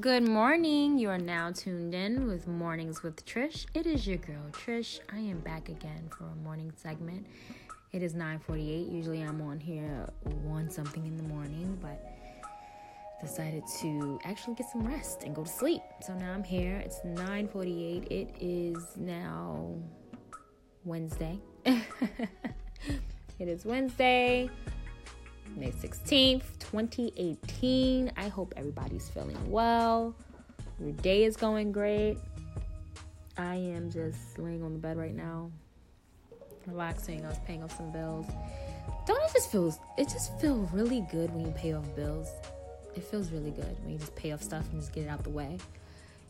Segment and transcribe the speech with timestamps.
[0.00, 0.96] Good morning.
[0.96, 3.66] You are now tuned in with Mornings with Trish.
[3.74, 5.00] It is your girl Trish.
[5.12, 7.26] I am back again for a morning segment.
[7.92, 8.90] It is 9:48.
[8.90, 10.08] Usually I'm on here
[10.44, 12.02] one something in the morning, but
[13.20, 15.82] decided to actually get some rest and go to sleep.
[16.00, 16.78] So now I'm here.
[16.78, 18.06] It's 9:48.
[18.10, 19.74] It is now
[20.86, 21.38] Wednesday.
[21.66, 24.48] it is Wednesday.
[25.54, 28.12] May 16th, 2018.
[28.16, 30.14] I hope everybody's feeling well.
[30.80, 32.16] Your day is going great.
[33.36, 35.50] I am just laying on the bed right now,
[36.66, 37.24] relaxing.
[37.26, 38.26] I was paying off some bills.
[39.06, 42.28] Don't it just feels it just feels really good when you pay off bills?
[42.94, 45.24] It feels really good when you just pay off stuff and just get it out
[45.24, 45.58] the way.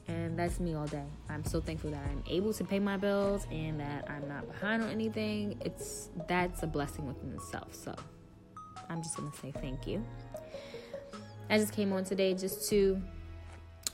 [0.08, 1.06] And that's me all day.
[1.28, 4.82] I'm so thankful that I'm able to pay my bills and that I'm not behind
[4.82, 5.60] on anything.
[5.64, 7.74] It's that's a blessing within itself.
[7.74, 7.94] So
[8.88, 10.04] I'm just to say thank you.
[11.52, 12.98] I just came on today just to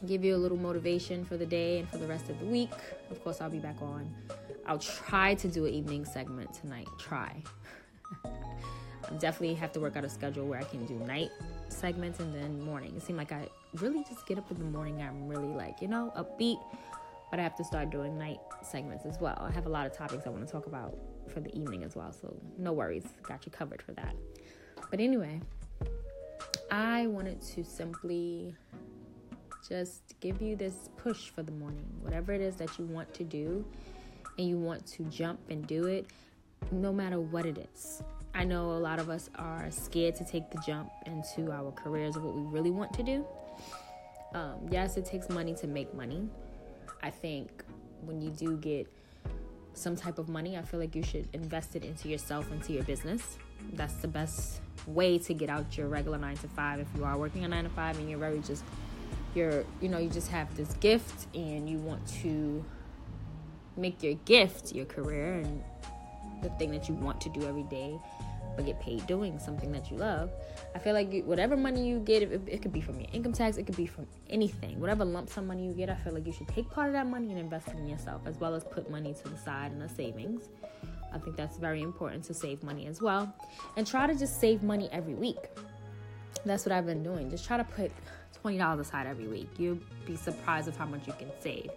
[0.06, 2.70] give you a little motivation for the day and for the rest of the week.
[3.10, 4.14] Of course, I'll be back on.
[4.64, 6.86] I'll try to do an evening segment tonight.
[7.00, 7.42] Try.
[8.24, 11.30] I definitely have to work out a schedule where I can do night
[11.68, 12.94] segments and then morning.
[12.96, 15.02] It seems like I really just get up in the morning.
[15.02, 16.60] I'm really like, you know, upbeat,
[17.32, 19.36] but I have to start doing night segments as well.
[19.36, 21.96] I have a lot of topics I want to talk about for the evening as
[21.96, 23.06] well, so no worries.
[23.24, 24.14] Got you covered for that.
[24.92, 25.40] But anyway,
[26.70, 28.54] I wanted to simply
[29.68, 31.86] just give you this push for the morning.
[32.02, 33.64] Whatever it is that you want to do
[34.38, 36.06] and you want to jump and do it,
[36.70, 38.02] no matter what it is.
[38.34, 42.16] I know a lot of us are scared to take the jump into our careers
[42.16, 43.26] of what we really want to do.
[44.34, 46.28] Um, yes, it takes money to make money.
[47.02, 47.64] I think
[48.02, 48.86] when you do get
[49.72, 52.84] some type of money, I feel like you should invest it into yourself, into your
[52.84, 53.38] business.
[53.72, 56.80] That's the best way to get out your regular nine to five.
[56.80, 58.64] If you are working a nine to five and you're very just
[59.34, 62.64] you're you know you just have this gift and you want to
[63.76, 65.62] make your gift your career and
[66.42, 67.98] the thing that you want to do every day
[68.56, 70.30] but get paid doing something that you love
[70.74, 73.56] i feel like whatever money you get it, it could be from your income tax
[73.56, 76.32] it could be from anything whatever lump sum money you get i feel like you
[76.32, 78.90] should take part of that money and invest it in yourself as well as put
[78.90, 80.48] money to the side in a savings
[81.12, 83.32] I think that's very important to save money as well.
[83.76, 85.48] And try to just save money every week.
[86.44, 87.30] That's what I've been doing.
[87.30, 87.90] Just try to put
[88.44, 89.48] $20 aside every week.
[89.58, 91.70] You'll be surprised of how much you can save.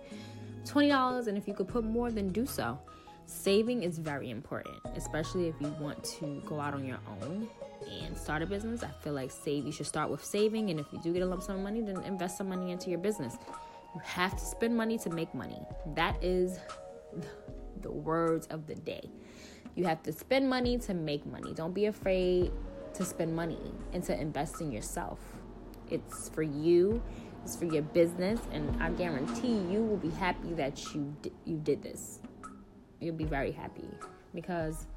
[0.65, 2.77] $20, and if you could put more, then do so.
[3.25, 7.47] Saving is very important, especially if you want to go out on your own
[8.03, 8.83] and start a business.
[8.83, 11.25] I feel like save you should start with saving, and if you do get a
[11.25, 13.37] lump sum of money, then invest some money into your business.
[13.95, 15.61] You have to spend money to make money.
[15.95, 16.59] That is
[17.81, 19.09] the words of the day.
[19.75, 21.53] You have to spend money to make money.
[21.53, 22.51] Don't be afraid
[22.93, 25.19] to spend money and to invest in yourself.
[25.89, 27.01] It's for you,
[27.43, 31.57] it's for your business, and I guarantee you will be happy that you d- you
[31.57, 32.19] did this.
[32.99, 33.87] You'll be very happy
[34.33, 34.87] because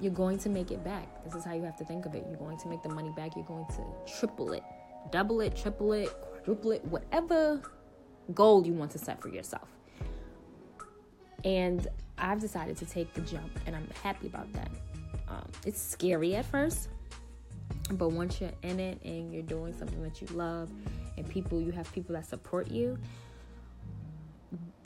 [0.00, 1.24] you're going to make it back.
[1.24, 2.24] This is how you have to think of it.
[2.28, 3.34] You're going to make the money back.
[3.34, 3.84] You're going to
[4.18, 4.62] triple it,
[5.10, 7.62] double it, triple it, quadruple it, whatever
[8.34, 9.68] goal you want to set for yourself.
[11.46, 11.86] And
[12.18, 14.68] I've decided to take the jump, and I'm happy about that.
[15.28, 16.88] Um, it's scary at first,
[17.92, 20.68] but once you're in it and you're doing something that you love,
[21.16, 22.98] and people, you have people that support you,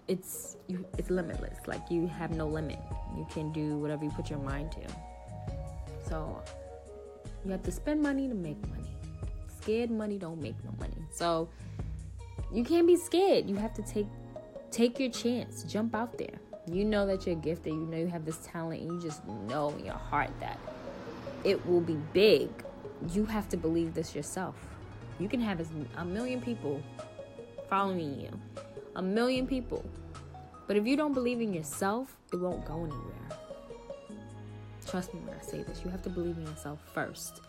[0.06, 1.56] it's you, it's limitless.
[1.66, 2.78] Like you have no limit.
[3.16, 4.80] You can do whatever you put your mind to.
[6.08, 6.42] So
[7.42, 8.90] you have to spend money to make money.
[9.62, 11.06] Scared money don't make no money.
[11.10, 11.48] So
[12.52, 13.48] you can't be scared.
[13.48, 14.08] You have to take
[14.70, 15.62] take your chance.
[15.62, 18.92] Jump out there you know that you're gifted, you know you have this talent, and
[18.92, 20.58] you just know in your heart that
[21.44, 22.48] it will be big,
[23.12, 24.54] you have to believe this yourself.
[25.18, 25.60] You can have
[25.96, 26.82] a million people
[27.68, 28.30] following you,
[28.96, 29.84] a million people.
[30.66, 33.38] But if you don't believe in yourself, it won't go anywhere.
[34.86, 35.82] Trust me when I say this.
[35.84, 37.40] You have to believe in yourself first.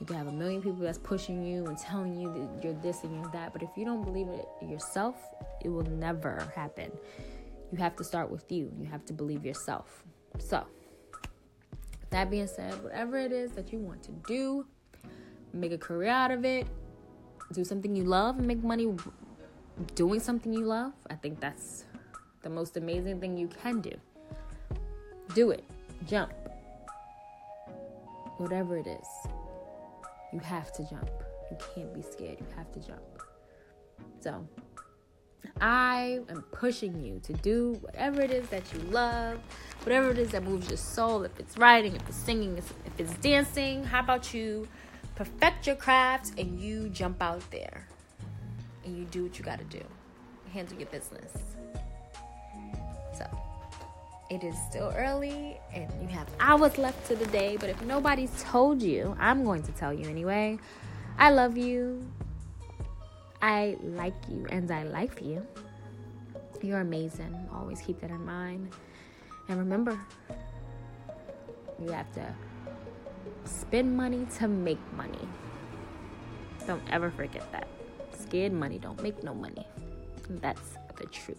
[0.00, 3.04] You can have a million people that's pushing you and telling you that you're this
[3.04, 5.16] and you're that, but if you don't believe it yourself,
[5.62, 6.90] it will never happen.
[7.74, 8.70] You have to start with you.
[8.78, 10.04] You have to believe yourself.
[10.38, 10.64] So,
[12.10, 14.64] that being said, whatever it is that you want to do,
[15.52, 16.68] make a career out of it,
[17.52, 18.94] do something you love, and make money
[19.96, 20.92] doing something you love.
[21.10, 21.82] I think that's
[22.42, 23.90] the most amazing thing you can do.
[25.34, 25.64] Do it.
[26.06, 26.32] Jump.
[28.36, 29.08] Whatever it is,
[30.32, 31.10] you have to jump.
[31.50, 32.38] You can't be scared.
[32.38, 33.02] You have to jump.
[34.20, 34.46] So,
[35.60, 39.38] I am pushing you to do whatever it is that you love,
[39.82, 41.22] whatever it is that moves your soul.
[41.22, 44.68] If it's writing, if it's singing, if it's dancing, how about you
[45.14, 47.86] perfect your craft and you jump out there?
[48.84, 49.82] and you do what you got to do.
[50.52, 51.32] Handle your business.
[53.16, 53.26] So,
[54.30, 58.30] it is still early and you have hours left to the day, but if nobody's
[58.42, 60.58] told you, I'm going to tell you anyway.
[61.18, 62.06] I love you.
[63.44, 65.46] I like you and I like you.
[66.62, 67.46] You're amazing.
[67.52, 68.70] Always keep that in mind.
[69.48, 69.98] And remember,
[71.78, 72.34] you have to
[73.44, 75.28] spend money to make money.
[76.66, 77.68] Don't ever forget that.
[78.18, 79.66] Scared money don't make no money.
[80.40, 81.36] That's the truth.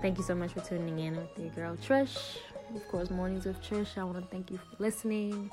[0.00, 2.36] Thank you so much for tuning in with your girl Trish.
[2.76, 3.98] Of course, Mornings with Trish.
[3.98, 5.50] I want to thank you for listening.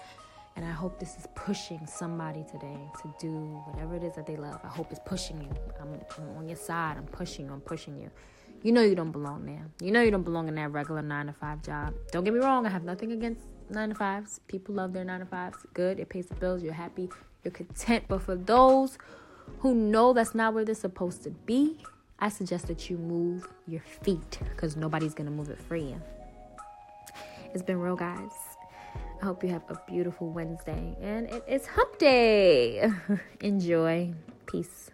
[0.58, 3.32] And I hope this is pushing somebody today to do
[3.68, 4.60] whatever it is that they love.
[4.64, 5.52] I hope it's pushing you.
[5.80, 6.98] I'm, I'm on your side.
[6.98, 7.54] I'm pushing you.
[7.54, 8.10] I'm pushing you.
[8.64, 9.68] You know you don't belong there.
[9.84, 11.94] You know you don't belong in that regular nine to five job.
[12.12, 12.66] Don't get me wrong.
[12.66, 14.40] I have nothing against nine to fives.
[14.48, 15.60] People love their nine to fives.
[15.76, 16.00] Good.
[16.00, 16.64] It pays the bills.
[16.64, 17.08] You're happy.
[17.44, 18.06] You're content.
[18.08, 18.98] But for those
[19.60, 21.78] who know that's not where they're supposed to be,
[22.18, 26.02] I suggest that you move your feet because nobody's going to move it for you.
[27.54, 28.57] It's been real, guys.
[29.22, 30.96] I hope you have a beautiful Wednesday.
[31.02, 32.92] And it is hump day.
[33.42, 34.14] Enjoy.
[34.46, 34.92] Peace.